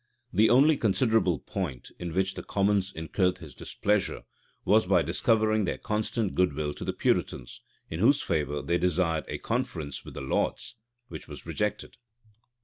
The 0.33 0.49
only 0.49 0.77
considerable 0.77 1.37
point 1.37 1.91
in 1.99 2.11
which 2.15 2.33
the 2.33 2.41
commons 2.41 2.91
incurred 2.91 3.37
his 3.37 3.53
displeasure, 3.53 4.23
was 4.65 4.87
by 4.87 5.03
discovering 5.03 5.65
their 5.65 5.77
constant 5.77 6.33
good 6.33 6.53
will 6.53 6.73
to 6.73 6.83
the 6.83 6.91
Puritans, 6.91 7.61
in 7.87 7.99
whose 7.99 8.23
favor 8.23 8.63
they 8.63 8.79
desired 8.79 9.25
a 9.27 9.37
conference 9.37 10.03
with 10.03 10.15
the 10.15 10.21
lords;[] 10.21 10.73
which 11.09 11.27
was 11.27 11.45
rejected. 11.45 11.97